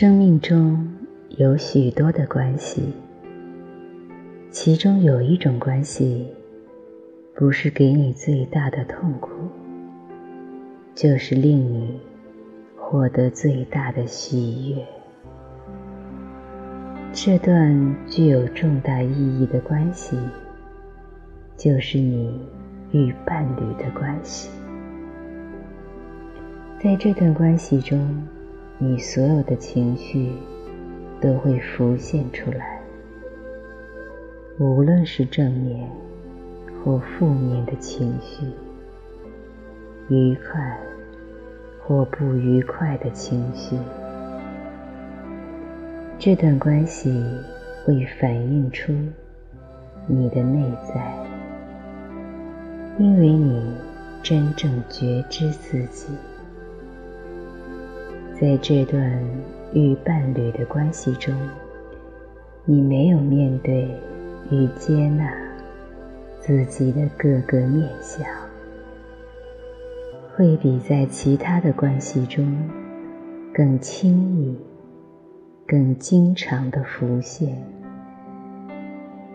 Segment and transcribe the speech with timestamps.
[0.00, 0.88] 生命中
[1.30, 2.92] 有许多的关系，
[4.48, 6.24] 其中有一种关系，
[7.34, 9.28] 不是给你最大的痛苦，
[10.94, 12.00] 就是令你
[12.76, 14.86] 获得最大的喜悦。
[17.12, 20.16] 这段具有重大意义的关系，
[21.56, 22.40] 就是你
[22.92, 24.48] 与伴侣的关系。
[26.78, 28.16] 在这段关系中，
[28.80, 30.30] 你所有的情绪
[31.20, 32.80] 都会浮现出来，
[34.56, 35.90] 无论是正面
[36.84, 38.46] 或负面的情绪，
[40.08, 40.78] 愉快
[41.82, 43.76] 或不愉快的情绪，
[46.16, 47.20] 这段关系
[47.84, 48.92] 会反映出
[50.06, 50.62] 你的内
[50.94, 51.26] 在，
[52.96, 53.74] 因为你
[54.22, 56.06] 真正觉知自己。
[58.40, 59.20] 在这段
[59.72, 61.34] 与伴侣的关系中，
[62.64, 63.88] 你没有面对
[64.48, 65.28] 与接纳
[66.38, 68.24] 自己的各个面相，
[70.36, 72.46] 会比在其他的关系中
[73.52, 74.56] 更轻易、
[75.66, 77.60] 更经常的浮现。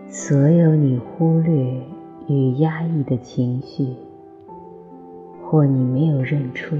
[0.07, 1.75] 所有你忽略
[2.29, 3.85] 与压抑的情绪，
[5.43, 6.77] 或你没有认出。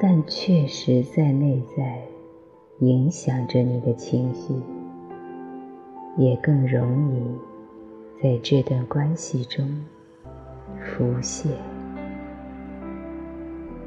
[0.00, 2.00] 但确实在内在
[2.78, 4.54] 影响着你的情绪，
[6.16, 9.84] 也更容易在这段关系中
[10.80, 11.50] 浮现。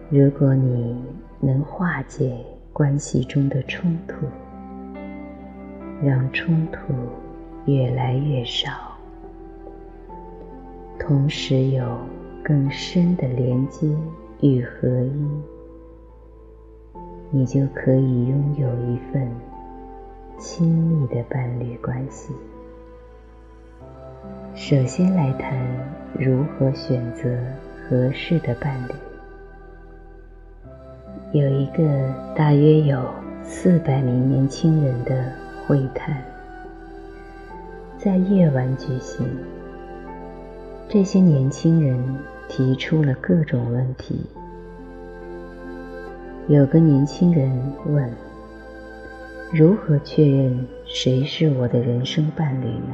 [0.09, 1.01] 如果你
[1.39, 2.37] 能化解
[2.73, 4.25] 关系中的冲突，
[6.05, 6.93] 让冲突
[7.65, 8.97] 越来越少，
[10.99, 11.85] 同时有
[12.43, 13.87] 更深的连接
[14.41, 15.50] 与合一。
[17.33, 19.25] 你就可以拥有一份
[20.37, 22.33] 亲密的伴侣关系。
[24.53, 25.57] 首先来谈
[26.13, 27.29] 如何选择
[27.87, 28.93] 合适的伴侣。
[31.31, 33.01] 有一个大约有
[33.45, 35.31] 四百名年轻人的
[35.65, 36.21] 会谈，
[37.97, 39.25] 在夜晚举行。
[40.89, 41.97] 这些年轻人
[42.49, 44.25] 提出了各种问题。
[46.51, 47.49] 有个年轻人
[47.85, 48.11] 问
[49.55, 52.93] ：“如何确认谁是我的人生伴侣呢？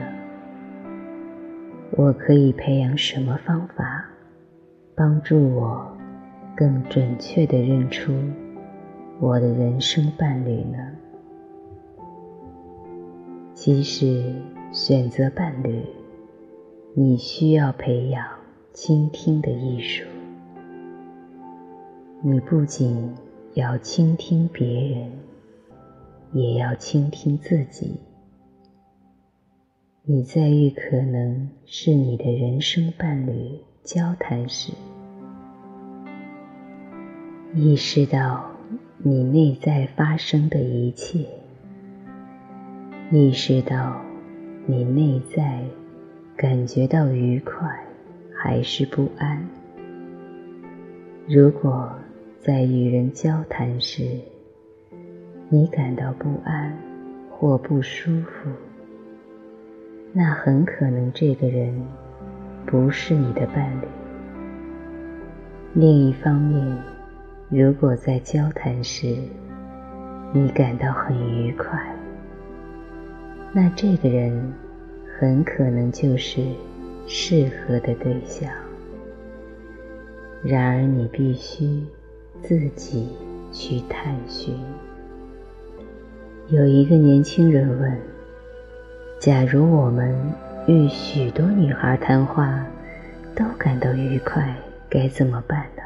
[1.94, 4.06] 我可以培养什么方法，
[4.94, 5.92] 帮助我
[6.56, 8.14] 更准确地认出
[9.20, 10.78] 我的人生伴侣呢？”
[13.56, 14.36] 其实，
[14.72, 15.84] 选择伴侣，
[16.94, 18.24] 你需要培养
[18.72, 20.06] 倾听的艺术。
[22.22, 23.12] 你不仅
[23.58, 25.12] 要倾听别人，
[26.32, 28.00] 也要倾听自己。
[30.04, 34.72] 你在与可能是你的人生伴侣交谈时，
[37.56, 38.46] 意识到
[39.00, 41.26] 你内在发生的一切，
[43.12, 44.00] 意识到
[44.68, 45.64] 你内在
[46.36, 47.68] 感觉到愉快
[48.36, 49.50] 还是不安。
[51.28, 51.92] 如果
[52.40, 54.04] 在与人交谈时，
[55.50, 56.78] 你感到不安
[57.30, 58.50] 或不舒服，
[60.14, 61.76] 那很可能这个人
[62.66, 63.88] 不是你的伴侣。
[65.74, 66.78] 另一方面，
[67.50, 69.18] 如果在交谈时
[70.32, 71.94] 你感到很愉快，
[73.52, 74.54] 那这个人
[75.20, 76.42] 很可能就是
[77.08, 78.50] 适合的对象。
[80.44, 81.84] 然而，你必须。
[82.44, 83.10] 自己
[83.52, 84.56] 去探寻。
[86.50, 87.98] 有一个年轻人问
[89.20, 90.16] ：“假如我们
[90.68, 92.66] 与许多女孩谈话，
[93.36, 94.56] 都感到愉快，
[94.90, 95.84] 该怎么办呢？”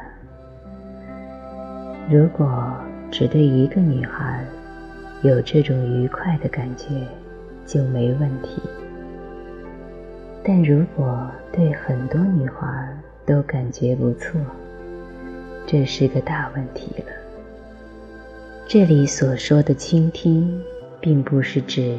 [2.10, 2.74] 如果
[3.10, 4.44] 只对一个女孩
[5.22, 6.86] 有这种愉快的感觉，
[7.66, 8.62] 就没问题。
[10.44, 12.88] 但如果对很多女孩
[13.24, 14.40] 都感觉不错，
[15.72, 17.06] 这是个大问题了。
[18.68, 20.60] 这里所说的倾听，
[21.00, 21.96] 并不是指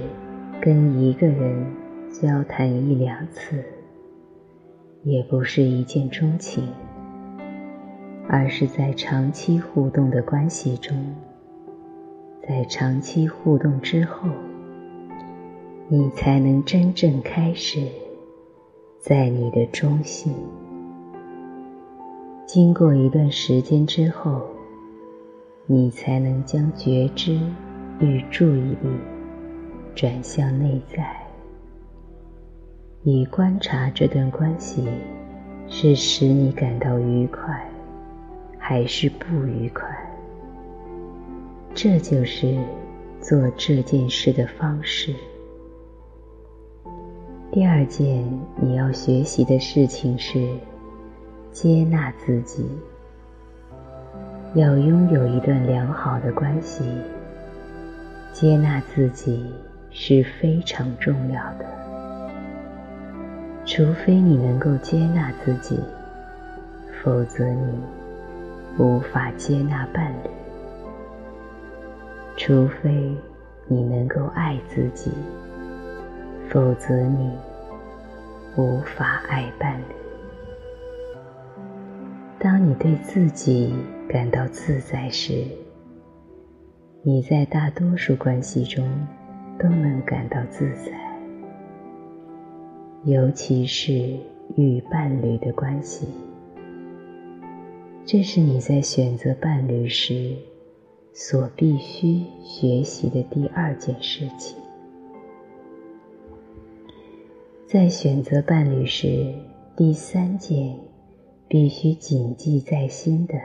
[0.61, 1.65] 跟一个人
[2.11, 3.63] 交谈一两次，
[5.01, 6.63] 也不是一见钟情，
[8.29, 10.95] 而是在长期互动的关系中，
[12.47, 14.29] 在长期互动之后，
[15.87, 17.87] 你才能真正开始
[18.99, 20.31] 在你的中心。
[22.53, 24.43] 经过一段时间之后，
[25.65, 27.39] 你才能将觉知
[27.99, 28.89] 与注意力
[29.95, 31.17] 转向内在，
[33.01, 34.87] 以观察这段关系
[35.67, 37.67] 是使你感到愉快，
[38.59, 39.89] 还是不愉快。
[41.73, 42.55] 这就是
[43.19, 45.11] 做这件事的方式。
[47.51, 48.23] 第二件
[48.61, 50.47] 你要学习的事情是
[51.53, 52.67] 接纳自己。
[54.55, 56.83] 要拥有一段良好的关系，
[58.33, 59.53] 接纳自己
[59.89, 61.65] 是非常重要的。
[63.65, 65.79] 除非你能够接纳自己，
[67.01, 67.79] 否则你
[68.77, 70.29] 无法接纳伴侣；
[72.35, 73.15] 除非
[73.67, 75.11] 你能够爱自己，
[76.49, 77.31] 否则你
[78.55, 80.02] 无法爱伴侣。
[82.43, 83.73] 当你对自己
[84.09, 85.45] 感到自在时，
[87.01, 88.85] 你在大多数关系中
[89.57, 90.91] 都能感到自在，
[93.05, 94.17] 尤其是
[94.57, 96.05] 与伴侣的关系。
[98.05, 100.35] 这是你在选择伴侣时
[101.13, 104.57] 所必须学习的第二件事情。
[107.65, 109.33] 在选择伴侣时，
[109.77, 110.77] 第三件。
[111.53, 113.35] 必须谨记在心的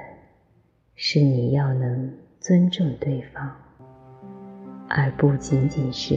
[0.94, 2.10] 是，你要能
[2.40, 3.54] 尊重对方，
[4.88, 6.16] 而不仅仅是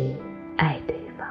[0.55, 1.27] 爱对方。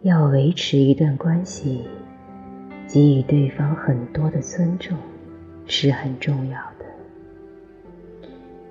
[0.00, 1.84] 要维持一段关系，
[2.88, 4.98] 给予对方很多的尊重
[5.64, 6.84] 是很重要的。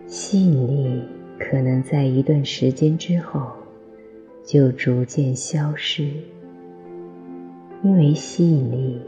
[0.05, 1.01] 吸引力
[1.39, 3.49] 可能在一段时间之后
[4.43, 6.11] 就逐渐消失，
[7.81, 9.01] 因为吸引力。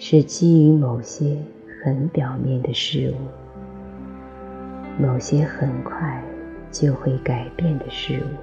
[0.00, 1.36] 是基于某些
[1.82, 3.16] 很表面的事物，
[5.02, 6.22] 某些很快
[6.70, 8.36] 就会改变的事物。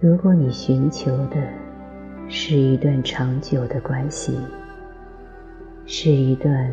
[0.00, 1.36] 如果你寻求的
[2.26, 4.34] 是一段长久的关系，
[5.84, 6.72] 是一段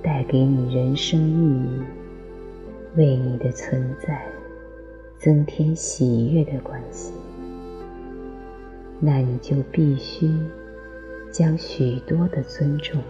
[0.00, 1.82] 带给你人生意义、
[2.94, 4.22] 为你的存在
[5.18, 7.12] 增添喜悦的关系，
[9.00, 10.32] 那你就必须。
[11.30, 13.00] 将许多的尊重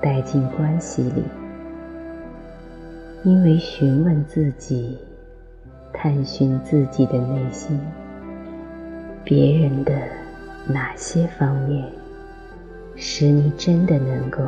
[0.00, 1.22] 带进关系里，
[3.22, 4.98] 因为询问自己、
[5.92, 7.78] 探寻自己的内心，
[9.22, 9.92] 别人的
[10.66, 11.84] 哪些方面
[12.96, 14.42] 使你真的能够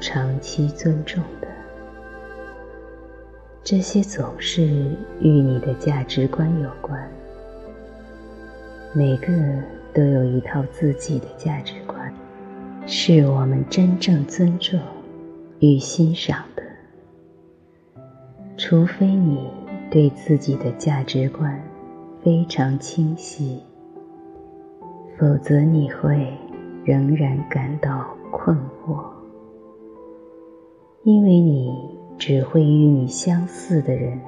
[0.00, 1.48] 长期尊重的？
[3.62, 4.62] 这些总是
[5.20, 7.06] 与你的价值观有关。
[8.94, 9.28] 每个。
[9.94, 11.87] 都有一套自己的价值观，
[12.90, 14.80] 是我们真正尊重
[15.60, 16.62] 与欣赏的。
[18.56, 19.46] 除非你
[19.90, 21.62] 对自己的价值观
[22.22, 23.62] 非常清晰，
[25.18, 26.32] 否则你会
[26.82, 29.04] 仍然感到困惑，
[31.02, 31.70] 因为你
[32.16, 34.18] 只会与你相似的人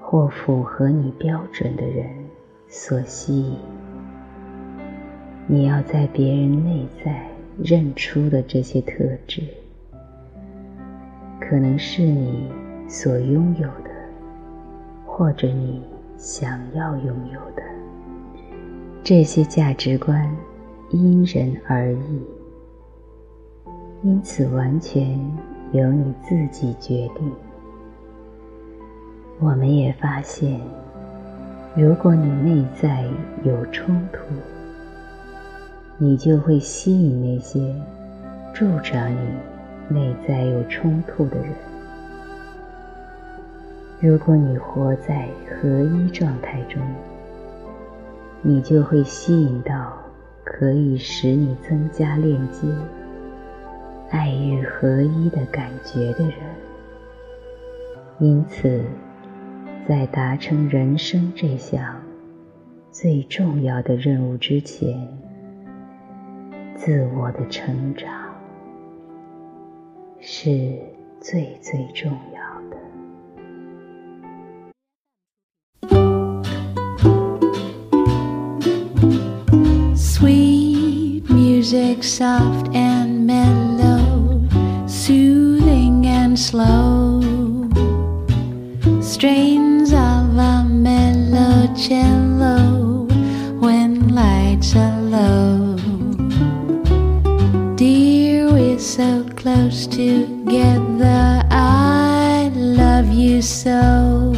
[0.00, 2.06] 或符合你标准的人
[2.68, 3.58] 所吸引。
[5.48, 7.26] 你要在别人内在
[7.58, 9.42] 认出的这些特质，
[11.40, 12.50] 可能是你
[12.88, 13.90] 所拥有的，
[15.04, 15.82] 或者你
[16.16, 17.62] 想要拥有的。
[19.04, 20.34] 这些价值观
[20.90, 22.22] 因人而异，
[24.02, 25.18] 因此完全
[25.72, 27.30] 由你自己决定。
[29.40, 30.60] 我们也发现，
[31.74, 33.04] 如果你内在
[33.42, 34.20] 有冲突，
[36.04, 37.72] 你就会吸引那些
[38.52, 41.46] 助长你内在有冲突的人。
[44.00, 46.82] 如果你活在合一状态中，
[48.42, 49.96] 你就会吸引到
[50.42, 52.66] 可以使你增加链接、
[54.10, 56.34] 爱欲合一的感觉的人。
[58.18, 58.80] 因此，
[59.88, 62.02] 在达成人生这项
[62.90, 65.08] 最重要的任务之前，
[66.84, 68.10] 自我的成长
[70.20, 70.76] 是
[71.20, 72.76] 最最重要的。
[79.94, 82.81] Sweet music, soft and
[99.72, 101.42] close together.
[101.50, 104.34] I love you so.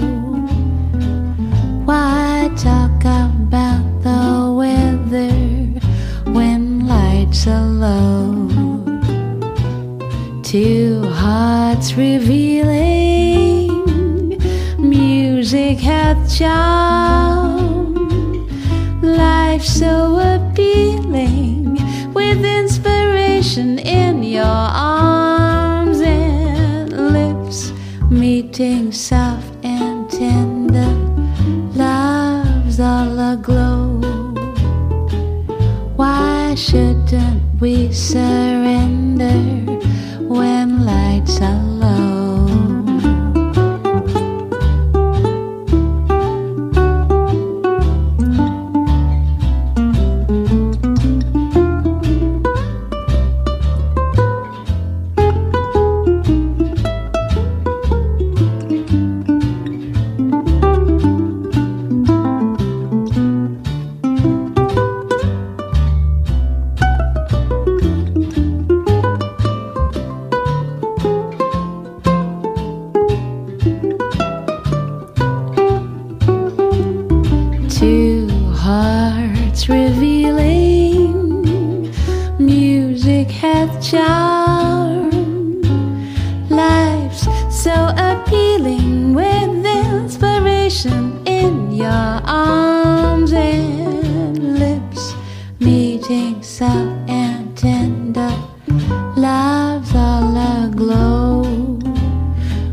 [1.85, 5.33] Why talk about the weather
[6.31, 8.49] when lights are low.
[10.43, 13.69] Two hearts revealing
[14.79, 17.95] music hath charm.
[19.03, 21.77] Life so appealing
[22.15, 25.04] with inspiration in your arms
[36.57, 39.35] Shouldn't we surrender
[40.23, 41.74] when lights are
[80.25, 81.93] feeling.
[82.39, 85.11] Music hath charm.
[86.49, 95.15] Life's so appealing with inspiration in your arms and lips
[95.61, 98.33] meeting soft and tender.
[99.17, 101.43] Love's all aglow.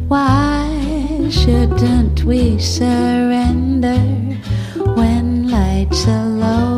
[0.07, 3.99] Why shouldn't we surrender
[4.95, 6.70] when lights are low?